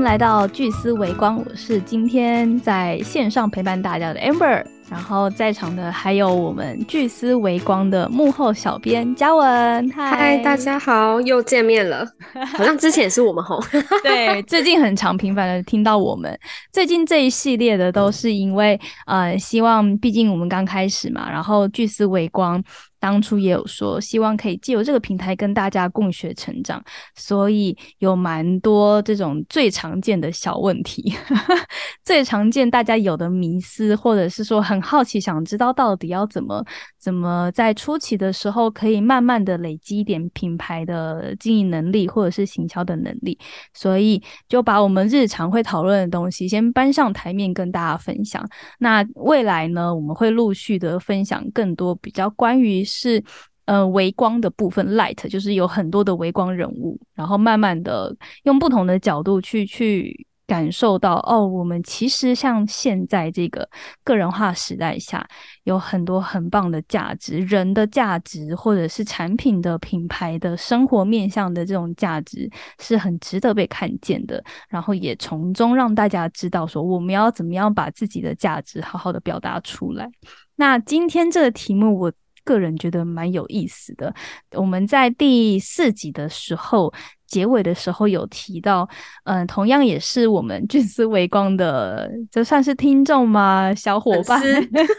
[0.00, 4.64] 迎来到聚思维光，我是今天在线上陪伴大家的 Amber。
[4.88, 12.04] 然后在场的还有我们聚思微光的幕后小编嘉文，嗨，大家好，又见面了，
[12.56, 13.62] 好像之前也是我们吼，
[14.02, 16.36] 对， 最近很常频繁的听到我们，
[16.72, 22.64] 最近这一系列的都是因为呃，希望毕竟我们刚开始嘛，然后聚思微光。
[23.00, 26.80] 当初也有说，希望可以借由这个平台跟大家共学成长，
[27.16, 31.12] 所以有蛮多这种最常见的小问题，
[32.04, 36.62] 最常见大家有的迷思，或者是说很好奇，想知道到底要怎么
[36.98, 43.38] 怎么在初期的时候可以慢慢的累积一点品牌的经营能力，或者是行销的能力，
[43.72, 48.46] 所以就把我们日常会讨论的东西先搬上台面跟大家分享。
[48.78, 52.84] 那未来呢，我们会陆续的分享更多比较关于。
[52.90, 53.22] 是，
[53.66, 63.68] 呃，微光的部分，light 就是有很多的微光人物，然后慢慢的用不同的角度去去感受到，哦，我们其实像现在这个
[64.02, 65.24] 个人化时代下，
[65.62, 74.42] 有很多很棒的价值，人的价值，或者是产品的品牌的生活面向的这种价值，是很值得被看见的。
[74.68, 80.10] 然后也从中让大家知道，说我们要怎么样把自己的价值好好的表达出来。
[80.56, 82.12] 那今天这个题目，我。
[82.44, 84.14] 个人觉得蛮有意思的。
[84.52, 86.92] 我们在第四集的时候，
[87.26, 88.88] 结尾的时候有提到，
[89.24, 93.74] 嗯，同样也是我们巨思微光的，这算是听众吗？
[93.74, 94.42] 小伙伴，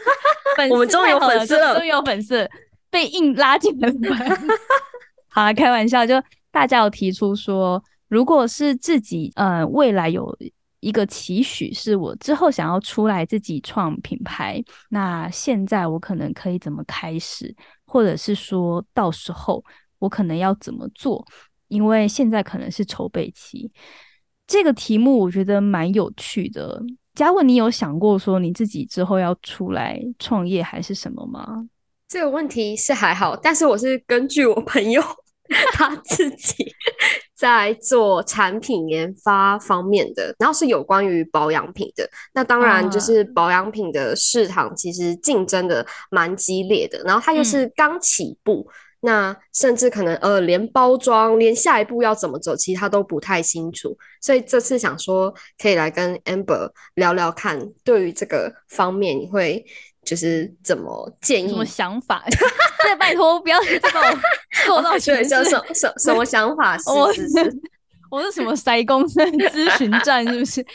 [0.70, 2.48] 我们终于有粉丝了，终于有粉丝
[2.90, 3.88] 被硬拉进来。
[5.28, 6.14] 好了，开玩笑，就
[6.50, 10.36] 大家有提出说，如果是自己，嗯，未来有。
[10.82, 17.54] 一个期许是我之后想要出来自己创品牌，那现在我可能可以怎么开始，
[17.86, 19.64] 或者是说到时候
[20.00, 21.24] 我可能要怎么做？
[21.68, 23.70] 因为现在可能是筹备期。
[24.46, 26.82] 这个题目我觉得蛮有趣的。
[27.14, 31.68] 嘉文，你有想过说你自己之后要出来创业还是什么吗？
[32.08, 35.00] 这个问题是还好，但是我是根据我朋友。
[35.74, 36.64] 他自己
[37.42, 42.08] 在做产品研发方面的，然后是有关于保养品的。
[42.32, 48.64] 那当然就是保养品的市场其实竞争的蛮激烈的，然后它又是刚起步，
[49.00, 53.98] 那甚至可能呃连包装、连下一步要怎么走，其实他都不太清楚。
[54.20, 59.64] 所以这次想说可以来跟 Amber 聊聊看，对于这个方面你会。
[60.04, 61.48] 就是怎么建议？
[61.50, 62.24] 什么想法？
[62.84, 64.00] 再拜托不要这种
[64.66, 66.76] 做到全是什什什么想法？
[66.86, 67.22] 我是
[68.10, 70.66] 我是什么塞公生咨询站是不是？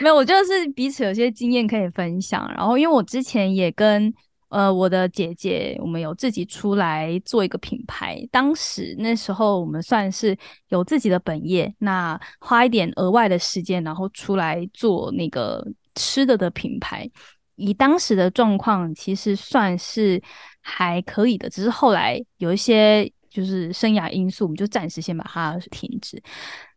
[0.00, 2.50] 没有，我就是彼此有些经验可以分享。
[2.56, 4.10] 然后因为我之前也跟
[4.48, 8.26] 呃我的姐姐，我们有自己出来做一个品牌。
[8.30, 10.34] 当时那时候我们算是
[10.68, 17.06] 有自己的本业，那花一点额外的时间，然后出来做那个吃的的品牌。
[17.56, 20.22] 以当时的状况，其实算是
[20.60, 26.22] 还可以的，只是后来有一些就是生涯因素，我们就暂时先把它停止。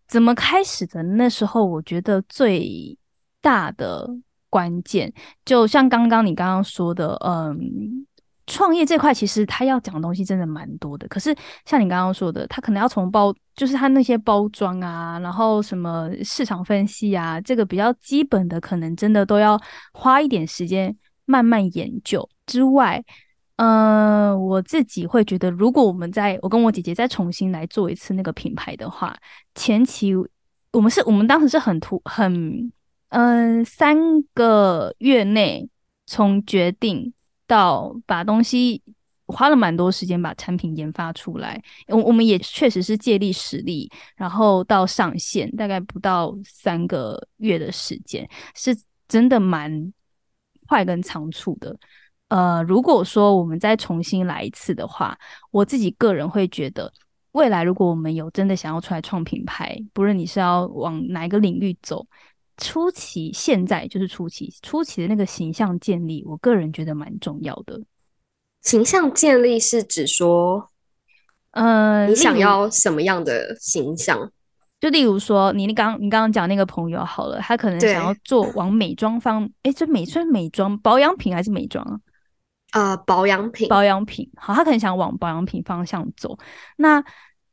[0.08, 1.04] 怎么开始的？
[1.04, 2.98] 那时候我觉得最
[3.40, 4.10] 大的
[4.50, 5.14] 关键，
[5.46, 8.06] 就像刚刚你刚刚说的，嗯。
[8.50, 11.34] 创业这块其实他要讲的东西真的蛮多的，可是
[11.66, 19.62] 像你刚刚说的，他可能要从包，就是他那些包装啊，然后什么市场分析啊，这个比较基本的，可能真的都要
[19.94, 20.94] 花一点时间
[21.26, 22.28] 慢慢研究。
[22.48, 23.04] 之外，
[23.58, 29.16] 嗯，我自己会觉得，如果我们在我跟我姐姐再重新来做一次那个品牌的话，
[29.54, 30.14] 前期
[30.72, 32.72] 我们是我们当时是很突很
[33.10, 33.96] 嗯三
[34.34, 35.70] 个月内
[36.08, 37.14] 从决定。
[37.50, 38.80] 到把东西
[39.26, 48.78] 花了蛮多时间把产品研发出来，我我们也确实是借力使力，然后到上线大概不到三个月的时间，是
[49.08, 49.92] 真的蛮
[50.68, 51.76] 快跟仓促的。
[52.28, 55.18] 呃，如果说我们再重新来一次的话，
[55.50, 56.92] 我自己个人会觉得，
[57.32, 62.06] 未来如果我们有真的想要出来创品牌，不论你是要往哪一个领域走。
[62.60, 67.82] 初期，现在就是初期，初期的那个形象建立，我个人觉得蛮重要的。
[68.62, 70.70] 形象建立是指说，
[71.52, 74.32] 呃，你想要什么样的形象？
[74.80, 82.00] 就例如说，你你刚你刚刚讲那个朋友好了，他可能想要做往美妆方，哎，这美算美妆保养品还是美妆啊？
[82.72, 84.30] 呃，保养品，保养品。
[84.36, 86.38] 好，他可能想往保养品方向走。
[86.78, 87.04] 那，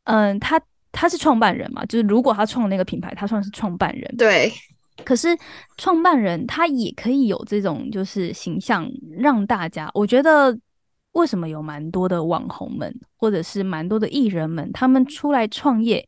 [0.04, 0.60] 嗯，他
[0.92, 1.84] 他是创办人嘛？
[1.86, 4.16] 就是如果他创那个品牌，他算是创办人。
[4.16, 4.52] 对。
[5.04, 5.28] 可是
[5.76, 10.58] 创办人他也可以有这种就是形象，让大家我觉得
[11.12, 16.06] 为什么有蛮多的网红们，或者是蛮多的艺人们，他们出来创业，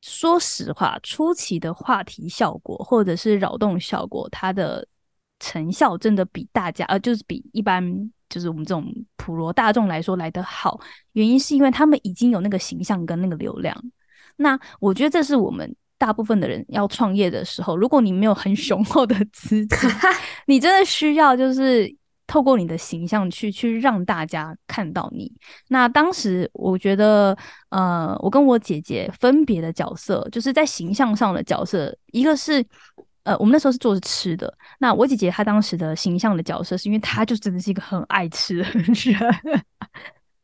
[0.00, 4.86] 说实话，初期的话题效果或者是扰动效果，它的
[5.40, 7.82] 成效真的比大家呃，就是比一般
[8.28, 10.80] 就是我们这种普罗大众来说来得好。
[11.12, 13.76] 原因是因为他们已经有那个形象跟那个流量。
[14.36, 19.78] 那我觉得这是我们大部分的人要创业的时候，如果你没有很雄厚的资金，
[20.48, 21.88] 你真的需要就是
[22.26, 25.32] 透过你的形象去去让大家看到你。
[25.68, 27.38] 那当时我觉得，
[27.68, 32.64] 呃，我跟我姐姐分别的角色，就是在形象上的角色，一个是
[33.22, 34.52] 呃，我们那时候是做吃的。
[34.80, 38.84] 那我姐姐她当时的形象的角色，是因为她就真的是一个很爱吃的人。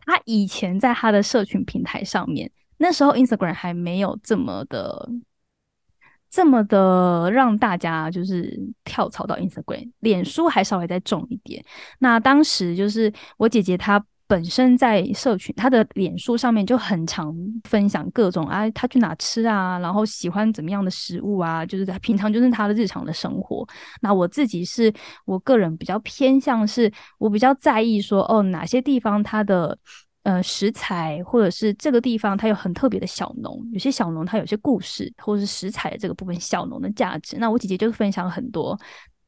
[0.07, 2.49] 她以前在她的社群平台上面。
[2.81, 5.09] 那时候 Instagram 还没有这么的、
[6.31, 11.65] 这么的让大家就是跳槽到 Instagram，脸书还稍微再重一点。
[11.99, 17.35] 那当时就是我姐姐她本身在社群，她的脸书上面就很常
[17.65, 23.67] 分享各种啊，她去哪吃啊，然后喜欢怎么样的食物啊，就是平常就是她的日常的生活。
[24.03, 24.93] 那我自己是
[25.25, 29.79] 我个人比较偏向是，我比较在意说哦，哪些地方它的。
[30.29, 37.39] 呃，食材或者是这个地方，它有很特别的小农，有些小农它有些故事，或者是食材的这个部分小农的价值。
[37.39, 38.79] 那我姐姐就是分享很多，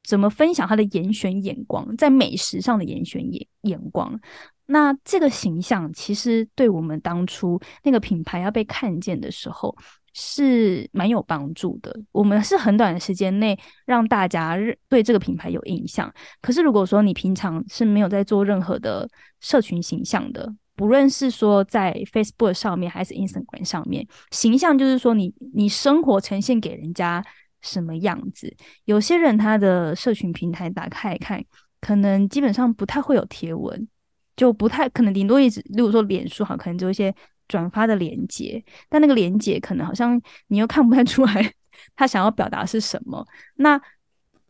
[0.05, 4.21] 怎么分享她的严选眼光，在美食上的严选眼眼光。
[4.67, 9.75] 那这个形象其实对我们当初那个品牌要被看见的时候
[10.13, 11.99] 是蛮有帮助的。
[12.13, 16.13] 我们是很短的时间内让大家对这个品牌有印象。
[16.43, 19.09] 可是如果说你平常是没有在做任何的
[19.41, 27.23] 社群形象的，不论是说在 Facebook 上面还是 Instagram 上面，形象就是说你你生活呈现给人家
[27.61, 28.57] 什么样子。
[28.87, 31.45] 有些人他的社群平台打开看，
[31.83, 33.87] 可能基本上不太会有贴文，
[34.35, 37.15] 就不太可能顶多一直，例如说脸书哈，可能就一些
[37.47, 41.53] 转发的连接，但那个连接可能好像你又看不太出来
[41.95, 43.23] 他想要表达是什么。
[43.57, 43.79] 那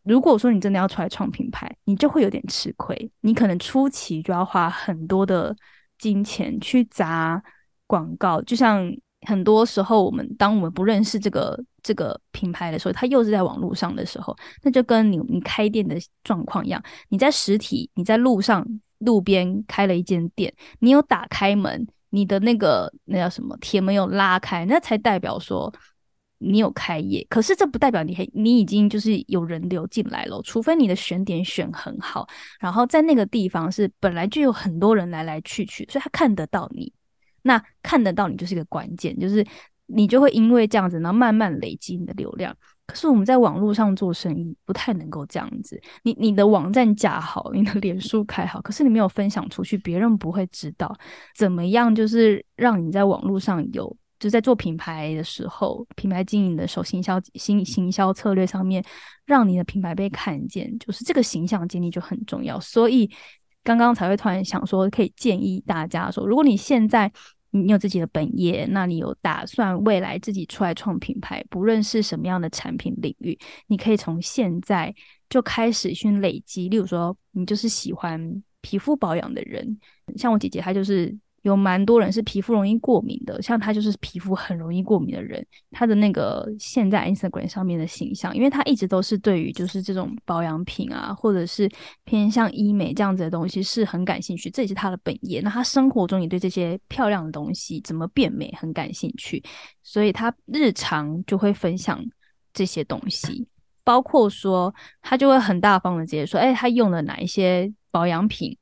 [0.05, 5.56] 如果说你真的要出来创品牌，你就会有点吃亏，你可能初期就要花很多的。
[6.00, 7.41] 金钱去砸
[7.87, 8.91] 广告，就像
[9.29, 15.94] 很多时候我们当我们不认识这个这个品牌的时候，它又是在网络上的时候，那就跟你你开店的
[16.25, 18.67] 状况一样，你在实体你在路上
[18.99, 25.73] 路边开了一间店，你有打开门，你的那个那叫什么铁门有拉开，那才代表说。
[26.42, 32.26] 你有开业，可是这不代表你你已经就是有人流进来了，除非你的选点选很好，
[32.58, 36.90] 然后在那个地方是本来就有很多人来来去去，所以他看得到你，
[37.42, 39.46] 那看得到你就是一个关键，就是
[39.84, 42.56] 你就会因为这样子，然后慢慢累积你的流量。
[42.86, 50.96] 可是我们在网络上做生意不太能够这样子，你你的网站架好，你的脸书开好，可是你没有分享出去，别人不会知道
[51.36, 53.94] 怎么样，就是让你在网络上有。
[54.20, 58.84] 就在做品牌的时候，品牌经营的手行销行行销策略上面，
[59.25, 62.61] 让你的品牌被看见，就是这个形象建立就很重要。
[62.61, 63.11] 所以
[63.64, 67.11] 刚刚才会突然想说，可以建议大家说，如果你现在
[67.50, 73.38] 你有自己的本业，那你有打算未来自己出来创品牌，不论是什么样的产品领域，
[73.69, 74.94] 你可以从现在
[75.31, 76.69] 就开始去累积。
[76.69, 79.78] 例如说，你就是喜欢皮肤保养的人，
[80.17, 81.17] 像我姐姐，她就是。
[81.43, 85.44] 有蛮多人是皮肤容易过敏的，像他就是皮肤很容易过敏的人。
[85.70, 91.70] 他的那个现在 Instagram 上面的形象，因为他一直都是对于就是这种保养品啊，或者是
[92.05, 95.41] 偏向医美这样子的东西是很感兴趣，这也是他的本业。
[95.41, 99.43] 那他生活中也对这些漂亮的东西怎么变美很感兴趣，
[99.82, 102.05] 所以他日常就会分享
[102.53, 103.49] 这些东西，
[103.82, 108.55] 包括说他就会很大方的直接说，哎，他用了哪一些保养品。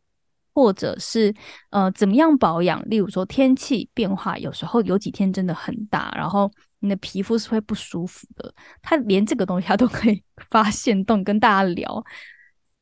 [0.59, 1.33] 或者是
[1.71, 2.83] 呃怎么样保养？
[2.91, 6.51] 例如说天气变化，有时候有几天真的很大，然后
[6.81, 8.53] 你的皮肤是会不舒服的。
[8.83, 12.05] 他连这个东西他都可以 发现动跟大家聊，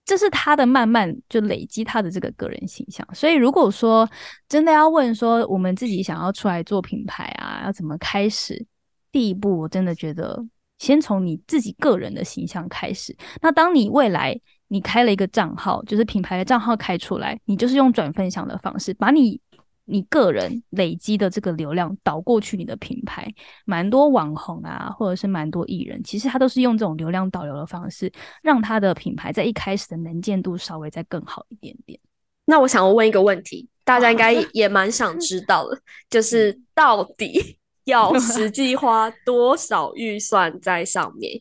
[0.06, 3.06] 这是他的慢慢就累积他的这个个人形象。
[3.12, 4.08] 所以如果说
[4.48, 8.66] 真的要问说我们自己想要出来做品牌啊，要怎么开始？
[9.12, 10.42] 第一步，我真的觉得
[10.78, 13.14] 先从你自己个人的形象开始。
[13.42, 14.40] 那当你未来。
[14.68, 19.40] 你开了一个账号，就是品牌的账号开出来，你就是用转分享的方式，把你
[19.84, 23.32] 你个人累积的这个流量导过去你的品牌。
[23.64, 28.10] 蛮多网红啊，或者是蛮多艺人，其实他都是用这种流量导流的方式，
[28.42, 31.98] 让他的品牌在一开始的能见度稍微再更好一点点。
[32.44, 35.78] 那我想要问一个问题，大家应该 也蛮想知道的，
[36.10, 37.56] 就是到底
[37.86, 41.40] 要 实际花多少预算在上面？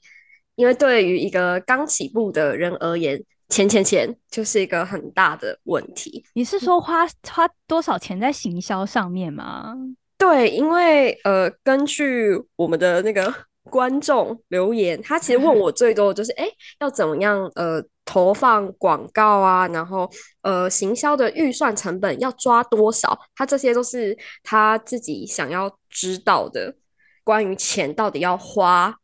[0.56, 6.26] 因为对于一个刚起步的人而言，钱钱钱就是一个很大的问题。
[6.34, 9.76] 你是说花花多少钱在行销上面吗？
[10.18, 13.34] 对，因为呃，根据我们的那个
[13.70, 16.48] 观众留言，他其实问我最多的就是， 哎，
[16.80, 19.68] 要怎么样呃投放广告啊？
[19.68, 20.10] 然后
[20.42, 23.20] 呃，行销的预算成本要抓多少？
[23.36, 26.76] 他这些都是他自己想要知道的，
[27.24, 28.96] 关于钱到底要花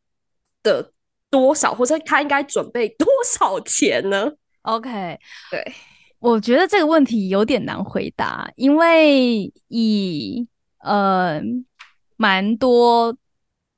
[0.64, 0.94] 的
[1.32, 4.30] 多少，或者他应该准备多少钱呢
[4.64, 5.18] ？OK，
[5.50, 5.74] 对，
[6.20, 10.48] 我觉得这个问题有点难回答，因为以
[10.80, 11.42] 呃，
[12.18, 13.16] 蛮多，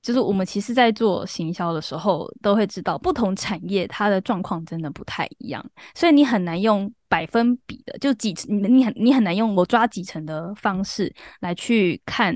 [0.01, 12.36] 就是我们其实，在做行销的时候，都会知道不同产业它的状况真的不太一样，所以你很难用百分比的，就几你你很你很难用我抓几成的方式来去看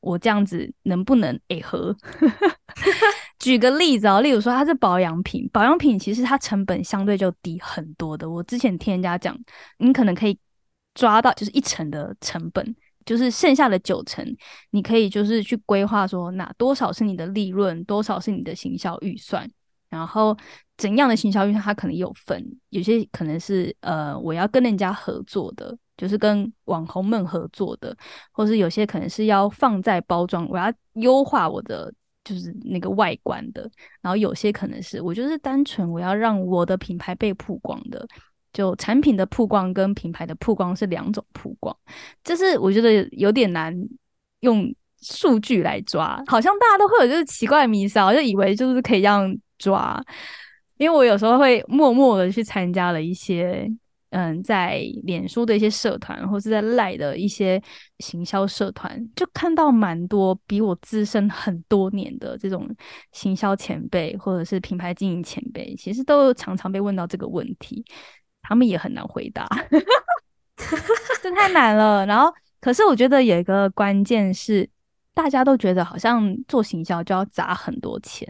[0.00, 1.96] 我这样子能不能诶合。
[3.40, 8.30] 举个例子啊，例如说它是保养品，保养品其实它成本相对就低很多的。
[8.30, 9.36] 我之前听人家讲，
[9.78, 10.38] 你可能可以
[10.94, 12.76] 抓到就是一成的成本。
[13.06, 14.24] 就是剩下的九成，
[14.70, 19.50] 你可以就是去规划说，哪多少是你的利润，多少是你的行销预算，
[19.88, 20.36] 然后
[20.76, 27.96] 怎样的行销预算它可能有分，有些可能是呃我要跟人家合作的，就是跟网红们合作的，
[28.32, 31.92] 或是有些可能是要放在包装，我要优化我的
[32.24, 33.62] 就是那个外观的，
[34.00, 38.06] 然后有些可能是我就是单纯我要让我的品牌被曝光的。
[38.52, 41.76] 就产品的曝光跟品牌的曝光是两种曝光，
[42.24, 43.72] 就是我觉得有点难
[44.40, 50.04] 用数据来抓，好像大家都会有就是奇怪的迷思，就以为就是可以这样抓。
[50.78, 53.70] 因为我有时候会默默的去参加了一些，
[54.10, 57.62] 嗯，在脸书的一些社团，或是在赖的一些
[57.98, 62.68] 行销社团，就看到蛮多比我资深很多年的这种
[63.12, 67.84] 行销前辈，或者是品牌经营前辈，其实都常常被问到这个问题。
[68.42, 69.46] 他们也很难回答，
[71.22, 72.04] 这太难了。
[72.06, 74.68] 然后，可是我觉得有一个关键是，
[75.14, 78.26] 大家都觉得好像做行销就要砸很多钱，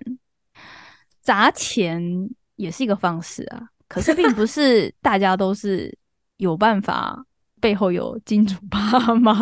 [1.22, 3.68] 砸钱也是一个方式啊。
[3.90, 5.92] 可是，并不是 大家都是
[6.36, 7.22] 有办法
[7.60, 9.34] 背后有金主爸妈，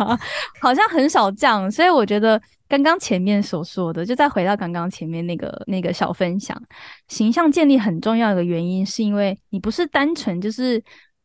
[0.59, 1.71] 好像很少这样。
[1.71, 6.59] 所以，我觉得刚刚前面所说的，就再回到刚刚前面那个那个小分享。
[7.07, 10.83] 形象建立很重要的原因，是因为你不是单纯就是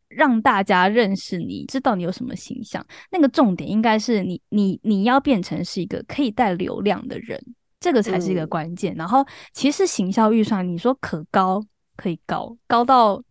[0.08, 2.84] 让大家认识你，知道你有什么形象。
[3.10, 7.42] 那个重点应该是你，你，你要变成是一个可以带流量的人，
[7.80, 8.94] 这个才是一个关键。
[8.94, 11.60] 然后，其实行销预算，你说可高
[11.96, 13.22] 可以高，高到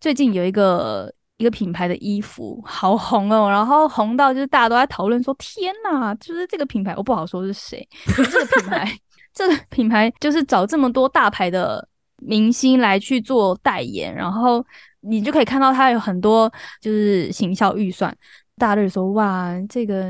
[0.00, 8.98] 最近有一个一个品牌的衣服好红哦，然后红到就是大家都在讨论说：“天哪，就是这个品牌，我不好说是谁，这个品牌。
[9.34, 14.62] ”这个品牌就是找这么多大牌的明星来去做代言，然后
[15.00, 18.14] 你就可以看到他有很多就是行销预算。
[18.56, 20.04] 大家都说哇，这个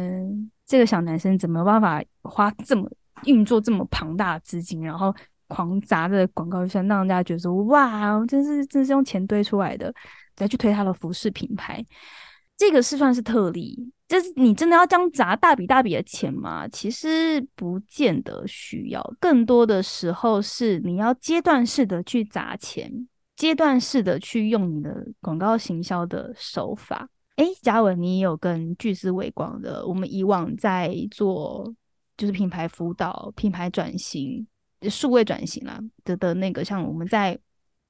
[0.67, 2.91] 这个小男生怎么有办法花这么
[3.27, 5.15] 运作这么庞大的资金，然后
[5.53, 9.93] 狂砸的广告预算，让人家觉得哇，真是真是用钱堆出来的，
[10.35, 11.85] 再去推他的服饰品牌。
[12.57, 13.93] 这个是算是特例。
[14.09, 16.69] 就是你真的要这样砸大笔大笔的钱吗？
[16.69, 27.09] 其实不见得需要，更多的时候是你要阶段式的去砸钱，阶段式的去用你的广告行销的手法。
[27.37, 31.75] 诶，嘉文，你也有跟巨思伟光的，我们以往在做
[32.19, 34.47] 就是品牌辅导、品牌转型、
[34.91, 37.39] 数位转型啦的的那个，像我们在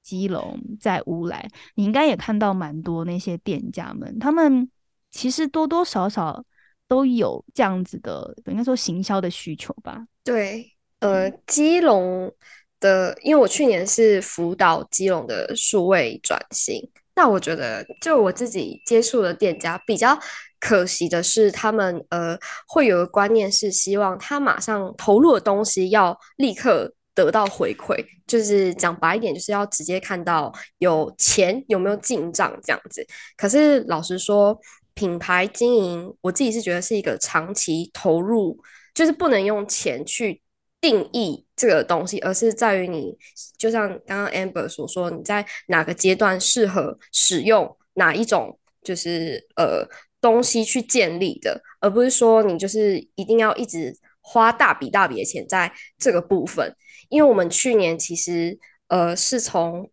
[0.01, 4.69] 基隆、在乌来，你应该也看到蛮多那些店家们，他们。
[5.15, 6.43] 其实多多少少
[6.87, 10.07] 都有这样子的，应该说行销的需求吧。
[10.23, 12.33] 对，呃，基隆
[12.79, 20.17] 的，因为我去年是辅导基隆的数位转型，那我觉得就我自己接触的店家比较
[20.63, 33.05] 可惜的是，他们呃会有个观念是希望他马上投入的东西要立刻得到回馈，就是讲白一点，就是要直接看到有钱有没有进账这样子。
[33.35, 34.57] 可是老实说。
[34.95, 38.55] 品牌经营，我自己是觉得是一个长期投入，
[38.93, 40.39] 就是不能用钱去
[40.79, 43.17] 定义这个东西，而是在于你，
[43.57, 49.83] 就像刚刚 Amber 所说，你在哪个阶段适合使用哪一种，就是呃
[50.23, 56.75] 东西去建立的，而不是说你就是一定要一直花大笔大笔的钱在这个部分。
[57.09, 59.91] 因为我们去年其实呃是从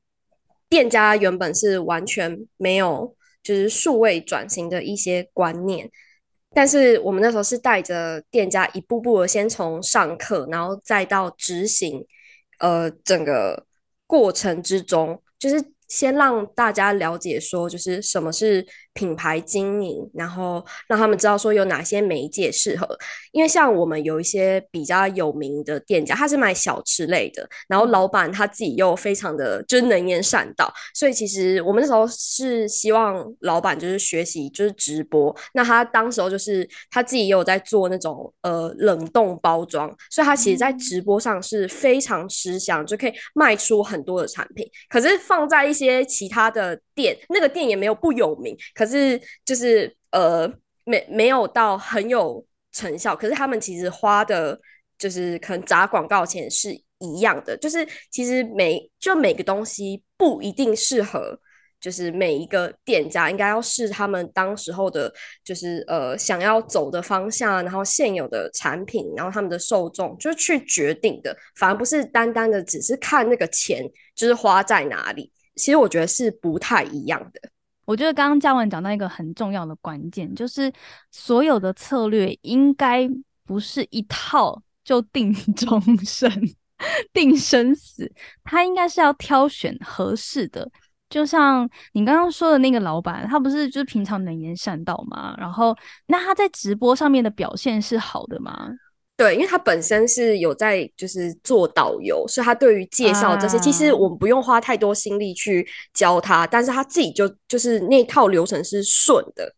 [0.69, 3.15] 店家原本是完全没有。
[3.43, 5.91] 就是数位转型的一些观念，
[6.55, 12.05] 但是我们那时候是带着店家一步步的，先从上课，然后再到执行，
[12.59, 13.65] 呃，整个
[14.07, 22.87] 过程之中，就是先让大家了解说，就是什么是品牌经营，然后让他们知道说有哪些媒介适合。
[23.33, 35.35] 因为像我们有一些比较有名的店家，他是卖小吃类的，然后老板他自己又非常的就是能言善道，所以其实我们那时候是希望老板就是学习就是直播。
[35.55, 44.69] 那他当时候就是他自己也有在做那种呃冷冻包装，所以他其实在直播上是非常吃香，就可以卖出很多的产品。
[44.89, 50.51] 可是放在一些其他的店，那个店也没有不有名，可是就是呃
[50.85, 53.15] 没没有到很有成效。
[53.15, 54.59] 可是他们其实花的，
[54.97, 57.55] 就是可能砸广告钱是一样的。
[57.59, 61.39] 就是其实每就每个东西不一定适合，
[61.79, 65.13] 就是每一个店家应该要试他们当时候的，
[65.45, 71.37] 就是呃想要走的方向，然后现有的产品，然后他们的受众，就去决定的。
[71.57, 73.85] 反而不是单单的只是看那个钱，
[74.15, 75.31] 就是花在哪里。
[75.57, 77.51] 其实我觉得是不太一样的。
[77.91, 80.73] 我觉得刚刚嘉文讲到一个很重要的关键，就是
[81.11, 83.11] 所有的策略应该
[83.45, 86.31] 不是一套就定 终身、
[87.13, 88.09] 定生死，
[88.45, 90.71] 他应该是要挑选合适的。
[91.09, 95.35] 就像你刚刚说的那个老板，他不是就是平常能言善道吗？
[95.37, 98.71] 然后那他在直播上面的表现是好的吗？
[99.21, 109.55] 对，因为他本身是有在就是做导游，所以他对于介绍这些，其实我们不用花太多心力去教他，但是他自己就就是那套流程是顺的。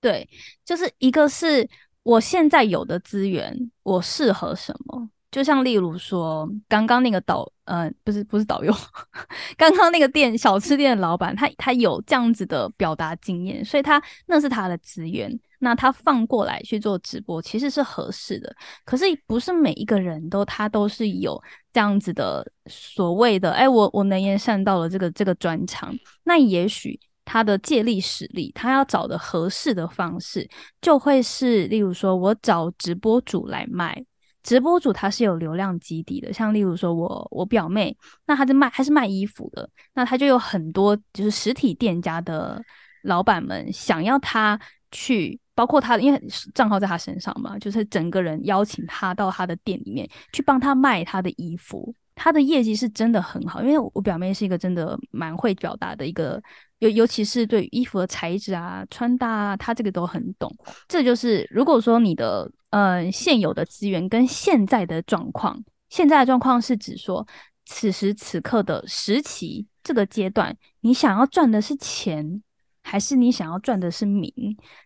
[0.00, 0.28] 对，
[0.64, 1.64] 就是一个是
[2.02, 5.08] 我现在有的资源，我适合什么。
[5.30, 8.74] 就像例如说，刚刚那个导，呃，不是不是导游，
[9.56, 18.54] 刚刚那个店小吃店的老板，他他有这样子的表达经验，所以他那是他的资源，那他放过来去做直播，其实是合适的。
[18.84, 21.42] 可是不是每一个人都他都是有
[21.72, 25.92] 这样子的所谓的，哎，我我能言善道的这个这个专长，
[26.24, 30.46] 那也许他的借力使力，他要找的合适的方式，
[30.82, 34.04] 就会是例如说我找直播主来卖。
[34.42, 37.96] 直播主他是有流量基底的，像例如说我我表妹，
[38.26, 42.62] 那他在卖还是卖衣服的，那他就有很多就是实体店家的
[43.04, 44.60] 老板们想要他
[44.92, 46.22] 去，包括他因为
[46.54, 56.42] 账号在他身上嘛，就是整个人邀请他到他的店里面去帮他卖他的衣服，他的业绩是真的很好，因为我表妹是一个真的蛮会表达的一个，
[56.80, 60.54] 尤尤其是对衣服的材质啊、穿搭啊，他这个都很懂。
[60.88, 62.50] 这就是如果说你的。
[62.74, 65.56] 呃，现有的资源跟现在的状况，
[65.90, 67.24] 现在的状况是指说，
[67.66, 72.42] 此时此刻的时期这个阶段，你想要赚的是钱，
[72.84, 74.32] 还是你想要赚的是名？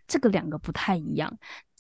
[0.07, 1.31] 这个两个不太一样。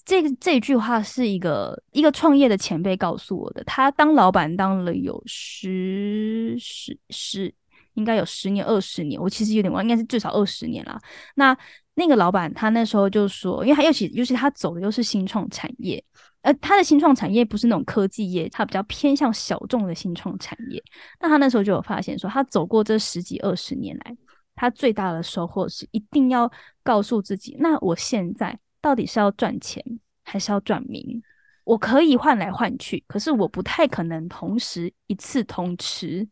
[0.04, 7.54] 这个这句话是一个一个创业的前辈告诉我的，他当老板当了有十十十，
[7.92, 10.98] 应该有十年二十年，我其实有点忘，应该是至少二十年了。
[11.34, 11.56] 那
[11.94, 16.02] 那个老板他那时候就说，因为他尤其尤其他走的又是新创产业，
[16.40, 20.82] 呃，他的新创产业不是那种科技业，他比较偏向小众的新创产业。
[21.20, 24.16] 那他那时候就有发现说，他走过这十几二十年来，
[24.58, 26.50] 他最大的收获是一定要
[26.82, 29.82] 告诉自己，那我现在到底是要赚钱
[30.24, 31.22] 还是要赚名？
[31.64, 36.26] 我可以换来换去，可是我不太可能同时一次通吃，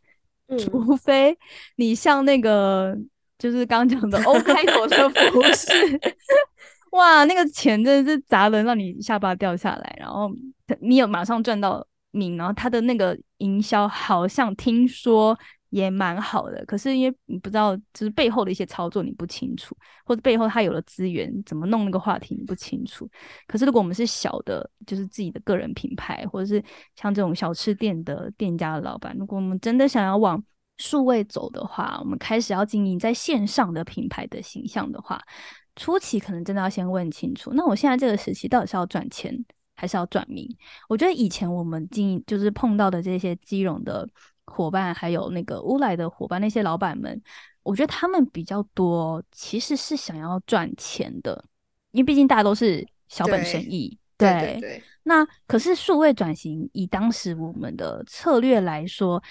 [0.58, 1.38] 除非
[1.76, 2.98] 你像那个。
[3.38, 4.96] 就是刚讲的 O 开头的
[5.30, 5.70] 服饰，
[6.92, 10.30] 哇，那个钱真的是砸的让你下巴掉下来，然后
[10.80, 15.38] 你有马上赚到名，然后他的那个营销好像听说
[15.76, 23.08] 也蛮好的，可是因为你不知道，就是背后的一些操作你不清楚，或者背后他有了资源怎么弄那个话题你不清楚。
[23.46, 26.62] 可是如果我们是小的，就是自己的个人品牌，或者是
[26.94, 30.42] 像这种小吃店的店家老板，如果我们真的想要往
[30.78, 35.20] 数位走的话，我们开始要经营在线上的品牌的形象的话，
[35.74, 37.52] 初期可能真的要先问清楚。
[37.52, 40.48] 那我现在这个时期到底是要赚钱还是要转名？
[40.88, 44.08] 我觉得以前我们经营就是碰到的这些基隆的
[44.46, 47.20] 伙伴，还有那个乌来的伙伴，那些老板们，
[47.62, 51.44] 我觉得他们比较多其实是想要赚钱的，
[51.92, 53.98] 因为毕竟大家都是小本生意。
[54.16, 54.82] 对对。
[55.02, 59.22] 那可是数位转型，以当时我们的策略来说。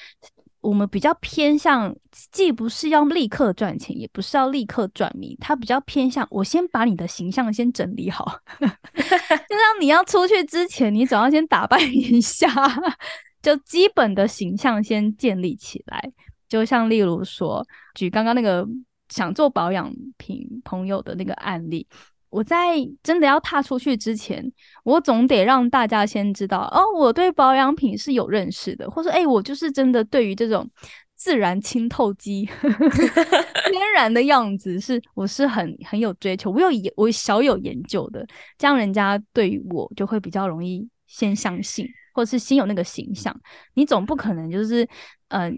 [0.61, 1.95] 我们比较偏向，
[2.31, 12.49] 既不是要立刻赚钱，也不是要立刻转名，它比较偏向我先把你的形象先整理好， 就 像你要出去之前，你总要先打扮一下，
[13.45, 16.11] 就基本的形象先建立起来。
[16.49, 18.67] 就像例如说，举刚刚那个
[19.09, 21.87] 想做保养品朋友的那个案例。
[22.31, 24.51] 我在真的要踏出去之前，
[24.83, 30.69] 我总得让大家先知道哦，我对保养品是有认识的，或者哎，我就是真的对于这种
[31.15, 32.45] 自然清透肌，
[33.71, 38.25] 天然的样子，是我是很很有追求，我有研我小有研究的，
[38.57, 43.35] 这样人家对于我就会比较容易先相信，或者是先有那个形象。
[43.75, 44.87] 你总不可能就是
[45.27, 45.53] 嗯，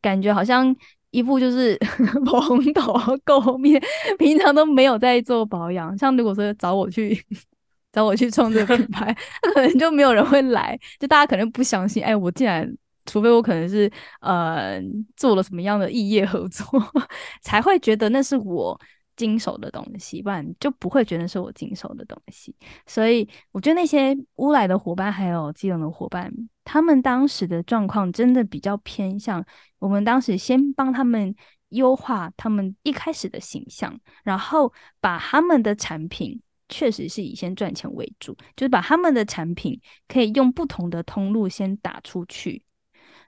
[0.00, 0.74] 感觉好像
[1.10, 1.76] 一副就是
[2.24, 3.80] 蓬头垢面，
[4.18, 5.96] 平常都没有在做保养。
[5.98, 7.24] 像如果说找我去
[7.92, 9.14] 找我去创这个品牌，
[9.54, 12.02] 可能就没有人会来，就大家可能不相信。
[12.02, 12.74] 哎，我竟然。
[13.06, 14.78] 除非我可能是呃
[15.16, 16.64] 做了什么样的异业合作，
[17.42, 18.78] 才会觉得那是我
[19.20, 22.54] 经手的东西，不然就不会觉得是我经手的东西。
[22.86, 26.32] 所以我觉得那些乌来的伙伴还有基隆的伙伴，
[26.64, 29.44] 他们当时的状况真的比较偏向
[29.78, 31.34] 我们当时先帮他们
[31.68, 39.78] 优化他们一开始的形象，然后把他们的产品确实是以先赚钱为主，就是把他们的产品
[40.08, 42.62] 可以用不同的通路先打出去。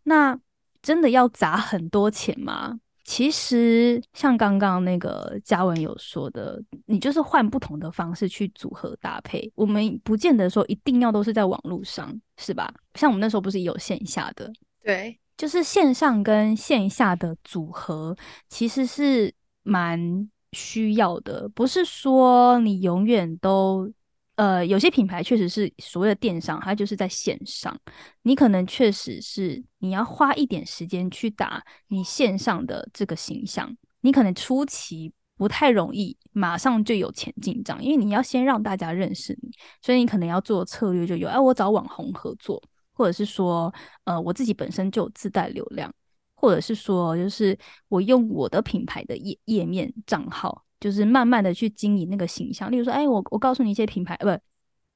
[0.04, 0.38] 那
[0.80, 2.80] 真的要砸很多钱吗？
[3.12, 9.52] 其实像刚刚那个嘉文有说的，你就是换不同的方式去组合搭配。
[9.54, 12.72] 我们不见得说一定要都是在网络上，是吧？
[12.94, 14.50] 像我们那时候不是也有线下的，
[14.82, 18.16] 对，就是线上跟线下的组合，
[18.48, 19.30] 其实是
[19.62, 21.46] 蛮需要的。
[21.50, 23.92] 不是说你永远都。
[24.36, 27.78] 呃，有些品牌确实是所谓的电商，它就是在线上。
[28.22, 39.50] 你可能确实是你要花一点时间去打你线上的这个形象，你可能初期不太容易马上就有钱进账，因为你要先让大家认识你，
[39.82, 42.60] 所以你可能要做策略就有，哎，我找网红合作，
[42.94, 43.72] 或者是说，
[44.04, 45.92] 呃，我自己本身就自带流量，
[46.34, 47.56] 或者是说，就是
[47.88, 50.64] 我用我的品牌的页页面账号。
[50.82, 54.26] 就是慢慢的去经营那个形象，例如说，哎，我我告诉你一些品牌，不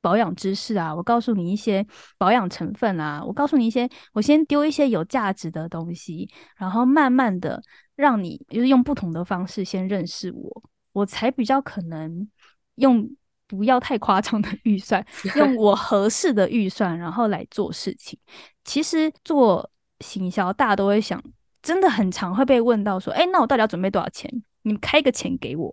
[0.00, 1.86] 保养知识啊，我告诉你一些
[2.18, 7.62] 保养成分啊，我告诉你一些，我先丢一些有价值的东西，然后慢慢的
[7.94, 12.28] 让你就是用不同的方式先认识我，我才比较可能
[12.74, 13.08] 用
[13.46, 18.18] 不要太夸张的预算， 用我合适的预算，然后来做事情。
[18.64, 19.70] 其实做
[20.00, 21.22] 行销，大家都会想，
[21.62, 24.28] 真的很常会被问到说，哎，那我到底要准备多少钱？
[24.66, 25.72] 你们开个钱给我，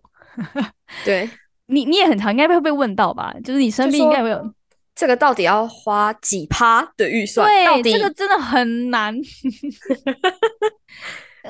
[1.03, 1.27] 对
[1.65, 3.34] 你你也很常应该会被问到吧？
[3.43, 4.53] 就是你身边应该有
[4.93, 7.47] 这个到底要花几趴的预算？
[7.47, 9.15] 对，这个真的很难。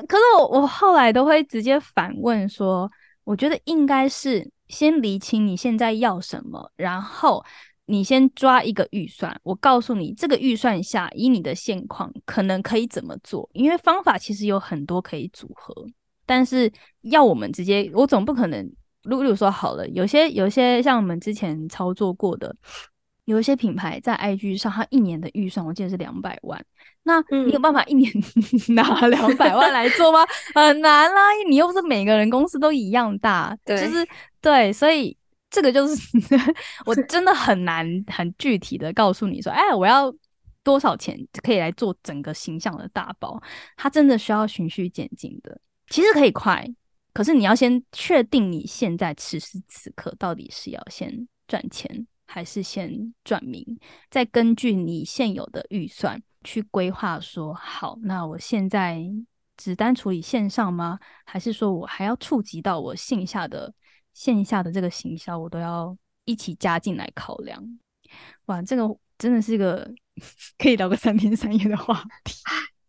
[0.08, 2.90] 可是我我后来都会直接反问说，
[3.24, 7.44] 我觉得应该是先理清你现在要什么，然后
[7.84, 9.38] 你先抓一个预算。
[9.42, 13.46] 我告诉你，这个预算下以你的现况可能可以怎么做？
[13.52, 15.74] 因为方法其实有很多可以组合。
[16.26, 18.70] 但是要我们直接，我总不可能。
[19.04, 22.56] 如如果说好了，有些有些像我们之前操作过的，
[23.26, 26.64] 有一些品牌在 IG 上，它一年的预算我记得是两百万。
[27.02, 28.10] 那你有办法一年
[28.74, 30.20] 拿两百万来做吗？
[30.54, 34.08] 很难啦，你又不是每个人公司都一样大，对就是
[34.40, 35.14] 对，所以
[35.50, 35.94] 这个就是
[36.86, 40.10] 我真的很难很具体的告诉你说，哎，我要
[40.62, 43.38] 多少钱可以来做整个形象的大包？
[43.76, 45.60] 它真的需要循序渐进的。
[45.94, 46.68] 其实可以快，
[47.12, 53.64] 可是你要先确定你现在此时此刻到底是要先赚钱还是先赚名，
[54.10, 57.20] 再根据你现有的预算去规划。
[57.20, 59.00] 说好，那我现在
[59.56, 60.98] 只单处理线上吗？
[61.24, 63.72] 还是说我还要触及到我线下的
[64.14, 67.62] 线下的这个行销，我都要一起加进来考量？
[68.46, 68.82] 哇，这个
[69.16, 69.88] 真的是一个
[70.58, 72.34] 可以聊个三天三夜的话题。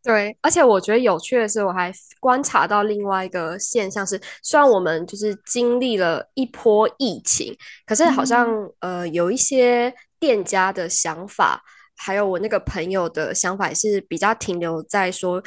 [0.06, 8.48] 对，而且我觉得有趣的是，我还观察到另外一个现象是，虽然我们就是经历了一波疫情，可是好像
[8.82, 11.60] 呃有一些店家的想法，
[11.98, 15.42] 还有我那个朋友的想法，也是比较停留在说，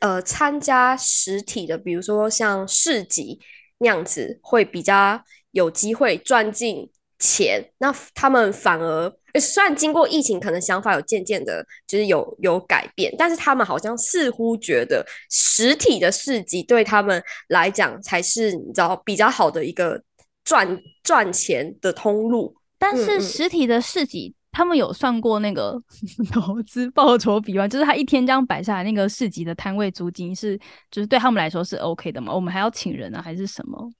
[0.00, 3.40] 呃，参加实体的，比如说像市集
[3.78, 5.18] 那样子，会比较
[5.52, 7.72] 有机会赚进钱。
[7.78, 9.10] 那他们反而。
[9.38, 20.02] 虽然经过疫情，可能想法有渐渐的，就是有有改变，但是他们好像似乎觉得实体的市集对他们来讲才是你知道比较好的一个
[20.44, 22.54] 赚赚钱的通路。
[22.78, 25.80] 但是实体的市集，他们有算过那个
[26.30, 27.66] 投资报酬比吗？
[27.66, 30.58] 就是他一天这样摆下来，那个市集的摊位租金是，
[30.90, 32.34] 就是对他们来说是 OK 的吗？
[32.34, 33.90] 我们还要请人呢，还是什么？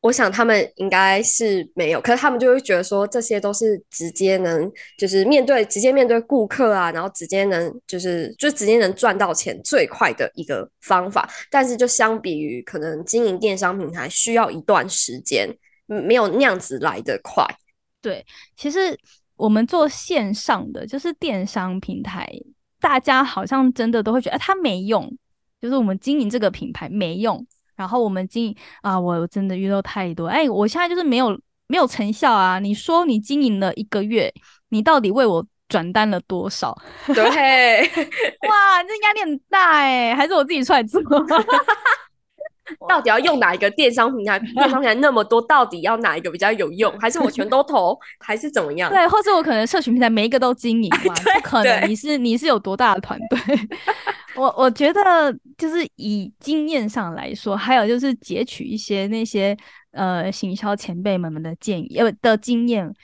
[0.00, 11.28] 我想他们应该是没有，可是他们就会觉得说这些都是直接能就是面对直接面对顾客啊，然后直接能就是就直接能赚到钱最快的一个方法。
[11.50, 15.54] 但是就相比于可能经营电商平台需要一段时间，
[15.86, 17.44] 没有那样子来的快。
[18.00, 18.24] 对，
[18.56, 18.98] 其实
[19.36, 22.26] 我们做线上的就是电商平台，
[22.80, 25.14] 大家好像真的都会觉得它没用。
[25.60, 27.46] 就是我们经营这个品牌没用，
[27.80, 31.30] 然后我们经营啊，我真的遇到太多，哎，我现在就是没有
[31.66, 32.58] 没有成效啊！
[32.58, 34.30] 你说你经营了一个月，
[34.68, 36.76] 你到底为我转单了多少？
[37.08, 41.00] 对，哇，这压力很大哎，还是我自己出来做。
[42.88, 44.38] 到底要用哪一个电商平台？
[44.38, 46.92] 电商平台那么多，到底要哪一个比较有用？
[46.98, 47.98] 还是我全都投？
[48.18, 48.90] 还是怎么样？
[48.90, 51.14] 对，或者我可能社群平台每一个都经营嘛？
[51.34, 53.38] 不可能，你是你是有多大的团队？
[54.36, 55.00] 我我觉得
[55.58, 59.56] 就是以经验上来说，还有就是截取一些那些
[59.92, 62.94] 呃行销前辈们们的建议呃的经验，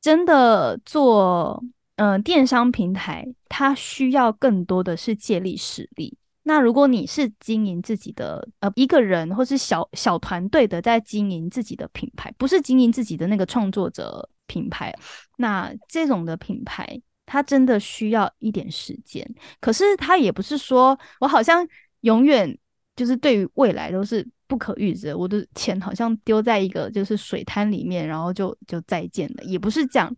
[0.00, 1.62] 真的做
[1.96, 6.18] 嗯电商平台，它需要更多的是借力使力。
[6.44, 14.94] 那如果你是经营自己的呃一个人或是小小团队的在经营自己的品牌，不是经营自己的那个创作者品牌，
[15.38, 19.28] 那这种的品牌它真的需要一点时间。
[19.58, 21.66] 可是它也不是说我好像
[22.02, 22.56] 永远
[22.94, 30.14] 就是对于未来都是不可预知，我的钱好像丢在一个就是水滩里面，然后就就再见了，也不是这样。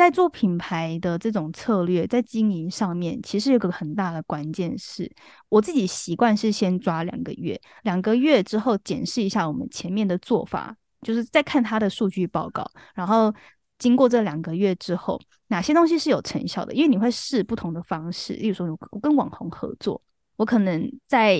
[0.00, 5.06] 在做品牌的这种策略，在经营上面，其实有个很大的关键是，
[5.50, 13.30] 我自己习惯是先抓两个月，两个月之后检视一下我们前面的做法，就是再看它的数据报告，然后
[13.78, 16.72] 经过这两个月之后，哪些东西是有成效的？
[16.72, 20.00] 因为你会试不同的方式，例如说，我跟网红合作，
[20.36, 21.38] 我可能在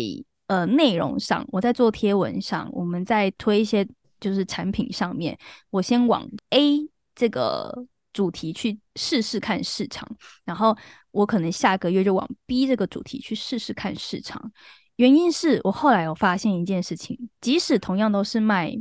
[0.48, 3.88] 呃内容上，我在做贴文上，我们在推一些
[4.20, 5.38] 就是产品上面，
[5.70, 7.86] 我先往 A 这个。
[8.12, 10.08] 主题去试试看市场，
[10.44, 10.76] 然后
[11.10, 14.52] 我可能下个月就往 B 这个主题去试试看市场。
[14.96, 18.72] 原因是我后来有发现一件事情，即使同样都是卖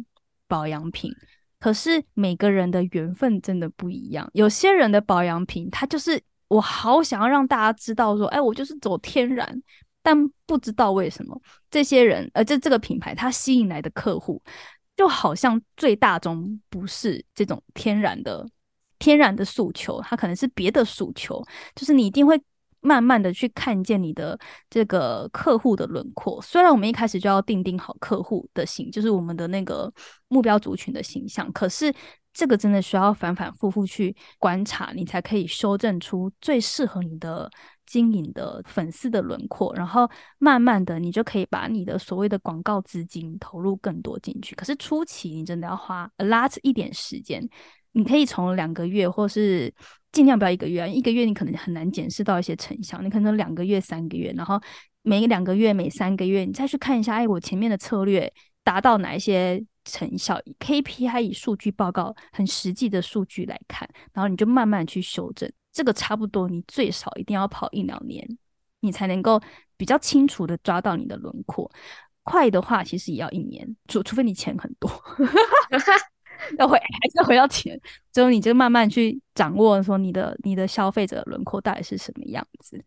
[0.48, 1.10] 保养品，
[1.60, 4.30] 可是每个人的缘分真的不一样。
[4.34, 9.64] 有些人的保养品，他就是我好想要让大家知道说，哎，我就是走天然，
[10.02, 14.42] 但不知道为什么这些人，呃，这这个品牌它吸引来的客户，
[14.98, 18.46] 就好像最大宗不是这种天然的。
[19.00, 22.40] 天然的诉求，它可能是别的诉求，就是你一定会
[22.82, 26.42] 慢慢的去看见你的这个客户的轮廓。
[26.42, 29.92] 虽然我们一开始就要定定好客户的形，就是我们的那个
[30.28, 31.94] 目标族群的形象，可是
[32.32, 37.50] 这个真的需要反反复复去观察，你才可以修正出最适合你的
[37.86, 39.74] 经营的粉丝的轮廓。
[39.76, 44.56] 然后慢慢的，你就可以把你的所谓的广告资金投入更多进去。
[44.56, 47.46] 可是初期你真的要花 a lot 一点时间。
[47.94, 49.74] 你可以从两个月，或是
[50.12, 53.02] 尽量不要一个月，一个月你可能很难检视到一些成效。
[53.02, 54.62] 你可能两个月、三个月，然后
[55.02, 58.32] 每两个月、每三个月，你再去看一下，哎，我前面的策略
[58.64, 65.52] 达到哪一些成效？KPI 以数据报告很实际的数据来看，然后你就慢慢去修正。
[65.72, 68.28] 这个差不多，你最少一定要跑一两年，
[68.82, 69.42] 你才能够
[69.78, 71.72] 比较清楚的抓到你的轮廓。
[72.24, 74.90] 快的话，其实也要一年，除除非你钱很多。
[76.58, 77.80] 要回 还是回到钱，
[78.12, 82.84] 之后你就慢慢去掌握，说你的你的消费者轮廓到底是什么样子。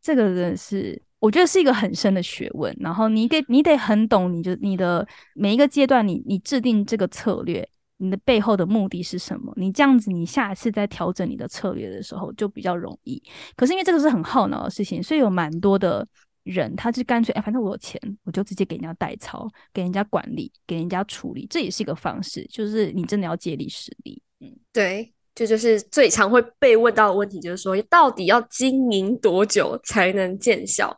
[0.00, 2.76] 这个真的是我觉得是一个很深的学问。
[2.80, 9.52] 然后你得你得很懂，你就你的每一个阶段，你你制定这个策略，你的背后的目的是什么？
[9.56, 13.22] 你这样子，你下一次在调整你的策略的时候就比较容易。
[13.54, 16.06] 可是因为这个是很耗脑的事情，所以有蛮多的。
[16.44, 22.44] 人他就干脆哎，反正我有钱，我就直接给人家代操，给人家管理，给人家处理，这也是一个方式。
[22.50, 30.96] 就是你真的要借力使力，嗯，对，这就是最常会被问到的问题，就是说到底要经营多久才能见效？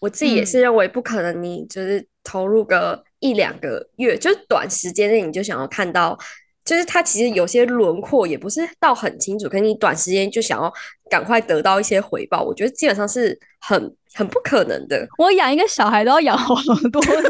[0.00, 6.18] 我自己也是认为不可能，你就是投入个一两个月，就是短时间内你就想要看到。
[6.64, 10.72] 就是它其实有些轮廓也不是到很清楚，可是你短时间就想要
[11.10, 15.06] 赶快得到一些回报，我觉得基本上是很很不可能的。
[15.18, 16.54] 我养一个小孩都要养好
[16.90, 17.22] 多年，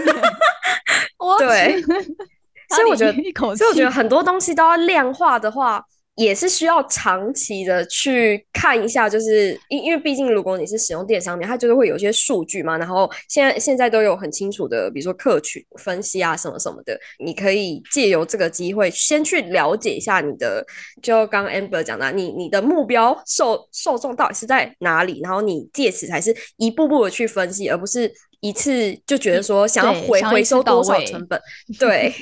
[1.38, 1.83] 对，
[2.75, 3.12] 所以我觉得，
[3.57, 5.85] 所以我觉得很多东西都要量化的话。
[6.14, 12.77] 也是需要长期的去看一下，就是因因为毕竟如果你是使用电商面，它就是会有一些数据嘛。
[12.77, 20.62] 然后现在现在都有很清楚的，比如说客群分析啊什么什么的，你可以借由这个机会先去了解一下你的，
[21.01, 28.12] 就刚 Amber 讲的，你你的目标受受众到底是在哪里，然后你借此才是一步步的去分析，而不是。
[28.42, 31.40] 一次就觉得说想要回回收多少成本，
[31.78, 32.12] 对，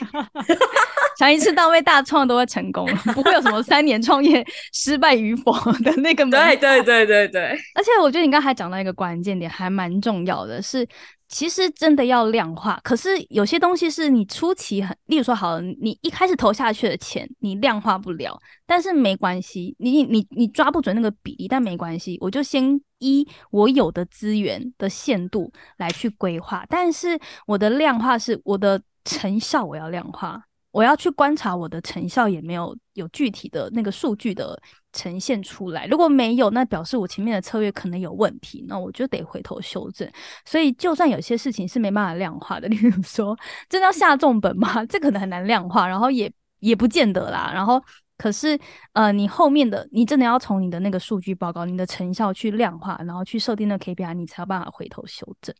[1.18, 5.50] 想一次到位大创都会成功，不会有什么 三年创业失败与否
[5.82, 6.22] 的那个。
[6.26, 7.42] 对对对对对。
[7.74, 10.86] 而且我觉得你刚才讲到一个关键点，还蛮重要的，是
[11.30, 30.44] 其实真的要量化，可是有些东西是你初期很，例如说好了，你一开始投下去的钱你量化不了，但是没关系，你你你抓不准那个比例，但没关系，我就先依我有的资源的限度来去规划，但是我的量化是我的成效，我要量化。
[30.72, 34.56] 我要去观察我的成效，也没有有具体的那个数据的
[34.92, 35.86] 呈现出来。
[35.86, 40.10] 如果没有，那表示我前面的策略可能有问题，那我就得回头修正。
[40.44, 43.36] 所以，就算有些事情是没办法量化的， 例如说，
[43.68, 44.84] 真的要下重本吗？
[44.86, 47.50] 这可能很难量化，然后也也不见得啦。
[47.54, 47.82] 然后，
[48.18, 48.58] 可是，
[48.92, 55.54] 呃，你后面的你真的要从你的那个数据报告、你的成效去量化，然后去设定那 KPI，你才有办法回头修正。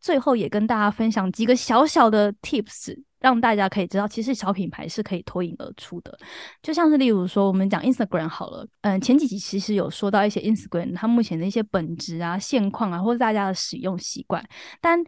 [0.00, 2.96] 最后，也跟大家分享几个小小的 Tips。
[3.20, 6.18] 让大家可以知道，其实小品牌是可以脱颖而出的。
[6.62, 14.44] 就像是例如说，我们讲 Instagram 好了，嗯，前几集其实有说到一些 Instagram 它目前的一些本质啊、现况啊，或者大家的使用习惯，
[14.80, 14.98] 但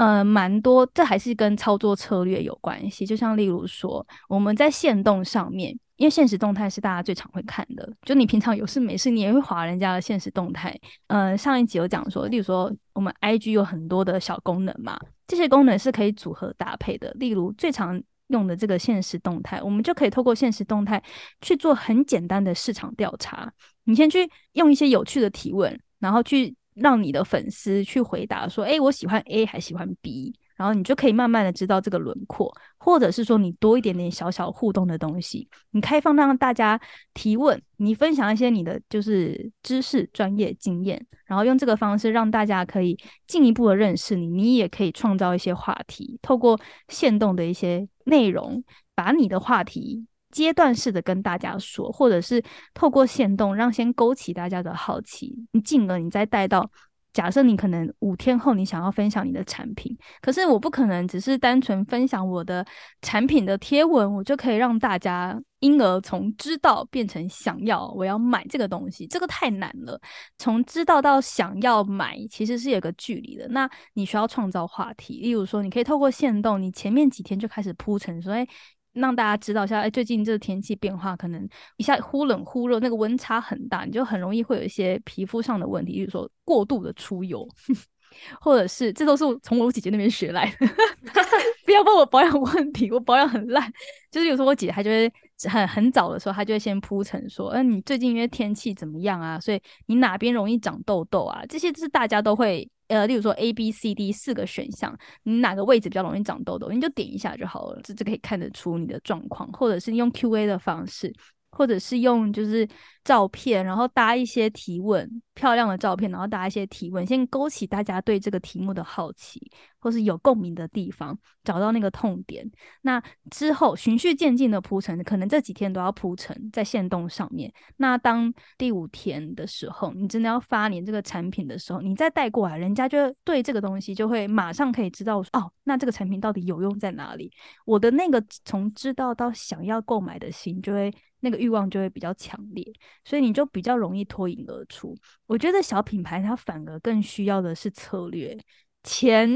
[0.00, 3.04] 呃，蛮多这还是跟操作策略有关系。
[3.04, 5.78] 就像例如说，我们在线动上面。
[6.00, 10.74] 因为现实动态是大家最常会看的，就你平常有事没事，你也会划人家的现实动态。
[11.08, 17.14] 呃，上一集有讲说，例如说我们 IG 有很多的小功能嘛，这些功能是可以组合搭配的。
[17.18, 21.02] 例如最常用的这个现实动态，我们就可以透过现实动态
[21.42, 23.52] 去做很简单的市场调查。
[23.84, 36.78] 你先去用一些有趣的提问，然后去让你的粉丝去回答说：“诶，我喜欢 A 还喜欢 B。”然后你就可以慢慢的知道这个轮廓，或者是说你多一点点小小互动的东西，你开放让大家
[37.14, 42.94] 提问，你分享一些你的就是知识、专业经验，然后用这个方式让大家可以
[43.26, 48.62] 进一步的认识你，你也可以创造一些话题，透过线动的一些内容，
[48.94, 52.42] 把你的话题阶段式的跟大家说，或者是
[52.74, 56.70] 透过线动让先勾起大家的好奇，你进而你再带到。
[57.12, 62.64] 假设你可能五天后你想要分享你的产品，可是我不可能只是单纯分享我的
[63.02, 70.00] 产品的贴文，我就可以让大家因而从知道变成想要，我要买这个东西，这个太难了。
[70.38, 73.48] 从知道到想要买，其实是有个距离的。
[73.48, 78.46] 那你需要创造话题，例如说，你可以透过线动，你前面几天就开始铺陈，说，哎。
[78.92, 87.46] 让大家知道一下，哎，最近这个天气变化可能一下忽冷忽热，那个温差很大，你就很容易会有一些皮肤上的问题，比如说过度的出油，
[88.40, 90.66] 或者是这都是从我姐姐那边学来的。
[91.64, 93.72] 不要问我保养问题，我保养很烂。
[94.10, 95.12] 就是有时候我姐姐她就会
[95.48, 99.38] 很很早的时候，她就会先铺陈说，嗯，你最近因为天气怎么样啊？
[99.38, 101.44] 所以你哪边容易长痘痘啊？
[101.48, 102.68] 这些是大家都会。
[102.90, 111.14] 呃，例如说 A、B、C、D 四个选项，你哪个位置比较容易长痘痘，你就点一下就好了，这这可以看得出你的状况，或者是用 Q&A 的方式。
[111.50, 112.68] 或者是用就是
[113.04, 119.40] 照片，然后搭一些提问，漂亮的照片，然后搭一些提问，先勾起大家对这个题目的好奇，
[119.78, 122.48] 或是有共鸣的地方，找到那个痛点。
[122.82, 127.52] 那之后循序渐进的铺陈，可能这几天都要铺陈在线动上面。
[127.78, 137.32] 那当第五天的时候，你真的要发你这个产品的时候，你再带过来，人家就对这个东西就会马上可以知道哦，那这个产品到底有用在哪里？
[137.64, 140.92] 我的那个从知道到想要购买的心就会。
[141.20, 142.64] 那个欲望就会比较强烈，
[143.04, 144.96] 所以你就比较容易脱颖而出。
[145.26, 148.36] 我觉得小品牌它反而更需要的是策略，
[148.82, 149.28] 钱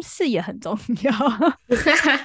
[0.00, 1.12] 是也很重要，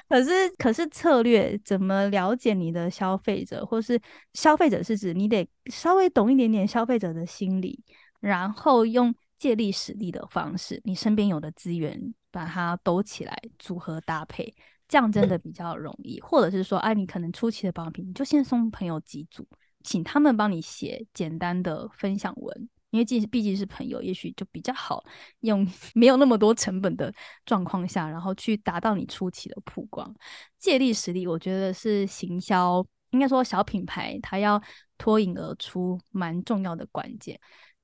[0.08, 4.00] 可是可是策略怎么了解你的消费者，或是
[4.34, 7.84] 消费者是指你得稍微懂一点点消费者的心理，
[8.20, 14.54] 然后用借力使力的方式，你身边有的资源把它兜起来，组合搭配。
[14.88, 19.45] 这样真的比较容易，或者是说，哎，你可能初期的保养品，你就先送朋友几组，
[19.84, 25.04] 请他们帮你写简单的分享文，因为既毕竟是朋友，也许就比较好
[25.41, 27.13] 用， 没有那么多成本的
[27.45, 30.10] 状况下，然后去达到你初期的曝光。
[30.58, 34.62] 借力使力，我觉得是行销，应该说小品牌它要
[34.97, 37.38] 脱颖而出，蛮重要的关键。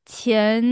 [0.05, 0.63] 钱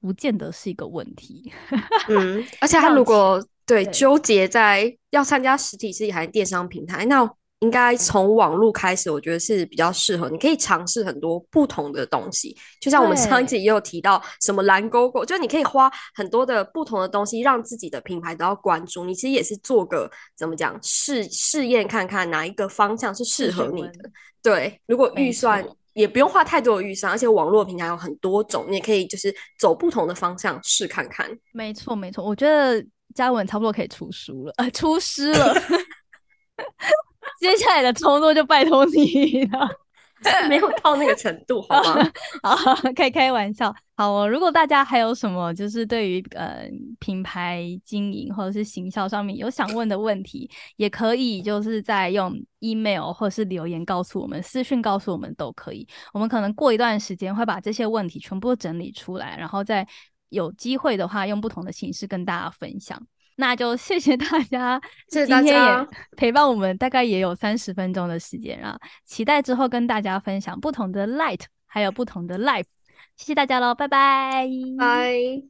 [0.00, 1.50] 不见得是一个问题，
[2.10, 3.42] 嗯，而且他如果。
[3.66, 7.28] 对，纠结在要参加实体实体还是电商平台，那
[7.60, 10.28] 应该从网络开始，我觉得是比较适合。
[10.28, 19.04] 你可以尝试很多不同的东西，就像我们上一集也有提到什么蓝勾勾，就你可以花很多的不同的东西，让自己的品牌得到关注。
[19.04, 24.10] 你其实也是做个怎么讲试试验看看哪一个方向是适合你的。
[24.42, 31.26] 对，如果预算也不用花太多的预算，而且网络平台有很多种，你也可以就是走不同的方向试看看。
[31.52, 32.86] 没错，没错，我觉得。
[33.16, 35.54] 嘉文差不多可以出书了，呃， 出师了。
[37.40, 39.68] 接下来的操作就拜托你了。
[40.48, 42.10] 没有到那个程度，好吗？
[42.42, 43.72] 好，开开玩笑。
[43.96, 46.66] 好哦，如果大家还有什么就是对于呃
[46.98, 55.86] 品牌经营或者是行销上面有想问的问题，也可以就是在用 email 或者是留言告诉我们，私讯告诉我们都可以。
[56.14, 59.86] 我们可能过一段时间会把这些问题全部整理出来，然后再
[60.28, 63.00] 有机会的话用不同的形式跟大家分享。
[63.38, 64.80] 那就谢谢大家，
[65.12, 68.78] 谢谢大家 陪伴我们，大概也有三十分钟的时间啊！
[69.04, 72.64] 期待之后跟大家分享不同的 light，还有不同的 life。
[73.16, 74.46] 谢谢大家喽，拜拜，
[74.78, 75.46] 拜。